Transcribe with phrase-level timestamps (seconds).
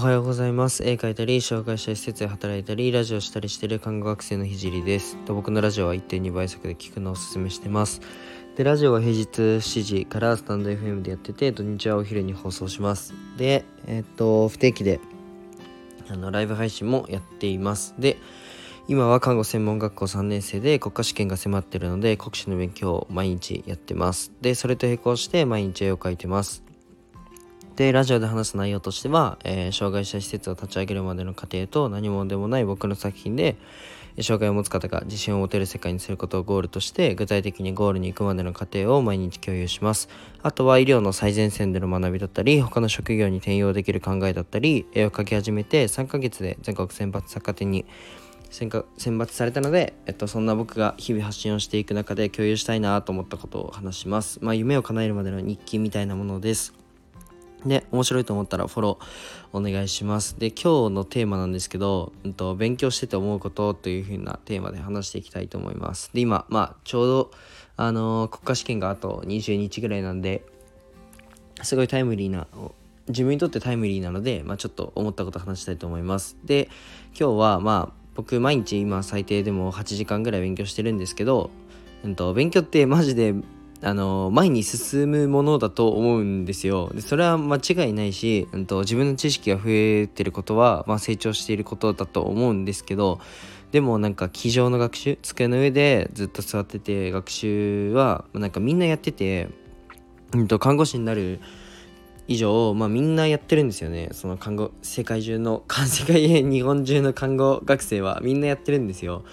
[0.00, 0.82] はようございます。
[0.82, 5.18] 絵描いたり、紹介した、施設で働いたり、ラジオしたりしてる看護学生のひじりです。
[5.26, 8.00] と僕のラジオは1.2倍速で聞くのをおすすめしてます。
[8.56, 13.12] で、ラジオは平日7時からスタンド FM でやってて、土日はお昼に放送します。
[13.36, 15.00] で、えっと、不定期で
[16.08, 17.94] あのライブ配信もやっています。
[17.98, 18.16] で、
[18.88, 24.32] 今は看護専門学校3年生で国家試験が迫ってるので国試の勉強を毎日やってます。
[24.40, 26.69] で、それと並行して毎日絵を描いてます。
[27.80, 33.56] で、ラジオで話す内容としては、えー障害者施設を立ち上げるまでの過程と何者でもない僕の作品で、
[34.20, 40.10] 障害を持つ方が自信を持てる世界にすることをゴールとして、具体的にゴールに行くまでの過程を毎日共有します。
[40.42, 47.86] あとは医療の最前線での学びだったり、他の職業に転用できる考えだったり、絵を描き始めて3ヶ月で全国選抜作家展に
[48.50, 48.68] 選
[48.98, 54.38] 選抜されたので、えっと、そんな僕が日々発信をしていく中で共有したいなと思ったことを話します。
[54.42, 56.79] まあ、夢を叶えるまでの日記みたいなものです。
[57.64, 60.38] で、面白いと思ったらフォローお願いします。
[60.38, 66.10] で、今日のテーマなんですけど、うんと、勉強してて思うことという風なテーマで話していきたいと思います。
[66.14, 67.30] で、今、まあ、ちょうど、
[67.76, 70.44] あのー国家試験があと20日ぐらいなんで、
[71.62, 72.46] すごいタイムリーな、
[73.08, 76.36] 自分にとってタイムリーなので、まあ、ちょっと思ったこと話したいと思います。
[76.44, 76.68] で、
[77.18, 81.50] 今日は、まあ、僕、毎日今最低でも8時間ぐらい勉強してるんですけど、
[82.04, 83.34] うんと、勉強ってマジで
[83.82, 86.90] あの前に進むものだと思うんですよ。
[86.94, 93.20] でそれは間違いないし、うん、と自分の知識が増えてることは、まあ、成長していることだと思うんですけど
[93.72, 99.48] でもなんか机上の学習机の上でずっと座ってて学習はなんかみんなやってて、
[100.34, 101.40] うん、と看護師になる
[102.30, 104.10] 以上、まあ、みんなやってるんですよね。
[104.12, 109.24] その看護世界中の 世界日本中の看護学生はみんなやってるんですよ。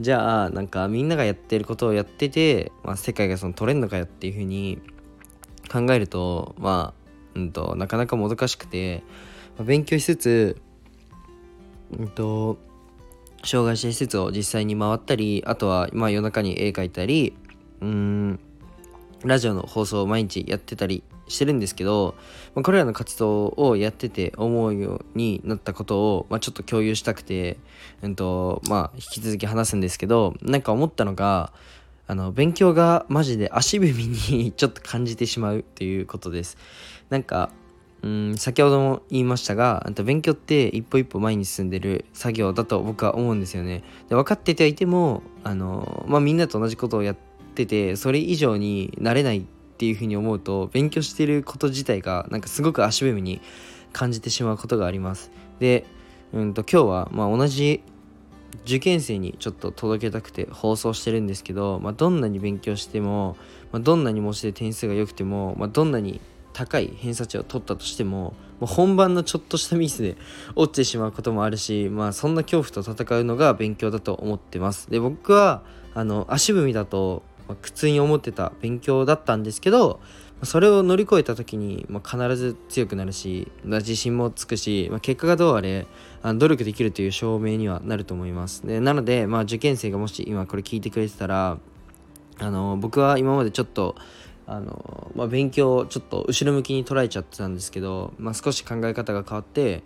[0.00, 4.80] じゃあなんかみんながやってることをやってて、まあ、世界がその取れんのかよっていうふうに
[5.70, 6.94] 考えるとま
[7.36, 9.02] あ、うんと、なかなかもどかしくて、
[9.58, 10.62] まあ勉強しつつ、
[11.98, 12.58] うんと、
[13.44, 17.36] 障害者施設を実際に回ったりあとは、まあ、夜中に絵描いたり
[17.80, 18.40] うん
[19.24, 22.14] ラジオの放送を毎日やってたりしてるんですけど、
[22.54, 27.58] まあ、これらの活動をやってて思うようになったことを、まあ、ちょっと共有したくて、
[28.02, 31.52] うんとまあ、引き続き話すんですけどなんか思ったのが
[32.06, 36.56] あの勉強がマジで足踏みに ちょっと感じてしまうっていうことです。
[37.08, 37.50] なんか
[38.02, 43.84] うん先ほども言いましたがと勉強って一歩一歩前に進んでる作業だと僕は思うんですよね。
[44.08, 49.42] で分かっててはいてもあの、まあ、みんなと同じことをやっててそれ以上になれないっ
[49.78, 53.40] ていうふうに思うと勉強してること自体がなんかすごく足踏みに
[53.92, 55.30] 感じてしまうことがあります。
[55.58, 55.86] で、
[56.32, 57.82] うん、と今日はま同じ
[58.64, 63.36] 受験生にちょっと届けたくて放送してるんですけど、まあ、どんなに勉強しても、
[63.72, 66.20] まあ、どんなに模試で点数が良くても、まあ、どんなに
[66.52, 70.16] 高い偏差値を取ったとしてももう本番のちょっとしたミスで
[70.56, 74.90] 落ちてしまうこともあるし、まあ、そんな恐怖と戦うのが勉強だと思ってます。
[74.90, 75.62] で僕は
[75.94, 80.00] あの足踏みだとまあ苦痛に思ってた勉強だったんですけど
[80.44, 85.86] それを乗り越えた時に、まあ、必ず強くなるし、まあ自信もつくし、まあ、結果がどうあれ
[86.22, 88.66] あ努力できるという証明にはなると思います。
[88.66, 91.58] でなので、まあ、受験生がもし今これ聞いてくれてたら
[92.38, 93.96] あの僕は今までちょっと
[94.46, 99.82] あの、まあ、勉強をちょっと後ろ向きに捉えちゃってたんですけど、まあ、少し考え方が変わって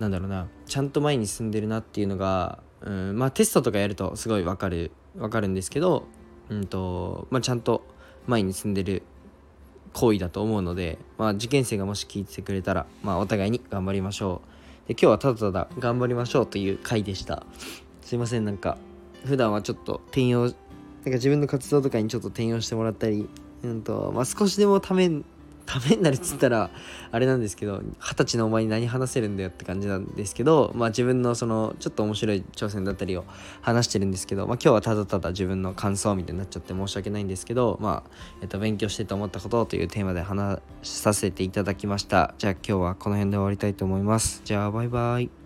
[0.00, 6.08] なんだろうなちゃんと前に進んでるなっていうのが、うんまあ、テストとかやるとすごいわかるわかるんですけど、
[6.50, 7.84] うんとまあ、ちゃんと
[8.26, 9.02] 前に進んでる
[9.92, 14.42] 行為だと思うので、まあ、受験生がもし聞いてくれたら、まあ、お互いに頑張りましょ
[14.86, 14.88] う。
[14.88, 17.44] で今日はただただ頑張りましょうという回でした。
[18.02, 18.76] すいませんなんか
[19.24, 23.28] 普段はちょっと転用なんか自分の活動とかにちょっと転用してもらったり
[23.62, 25.10] うんとまあ少しでもため
[25.66, 26.70] ためになるっつったら
[27.10, 33.24] あれなんですけど二十歳のお前に何話せるんだよって感じなんですけどまあ自分のそのちょっと面白い挑戦だったりを
[33.62, 38.10] 話してるんですけど、まあ、今日はただただ自分の感想みたいになっちゃって申し訳ないんですけどまあ、
[38.42, 42.34] えっと、勉強してて思ったことというテーマで話させていただきました。
[42.38, 44.42] じゃあ今日はこの辺で終わりたいと思います。
[44.44, 45.43] じゃあバイバイ。